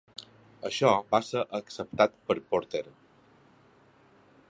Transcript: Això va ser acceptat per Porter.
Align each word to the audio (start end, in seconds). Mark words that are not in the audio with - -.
Això 0.69 0.93
va 1.11 1.19
ser 1.27 1.43
acceptat 1.59 2.17
per 2.31 2.39
Porter. 2.55 2.85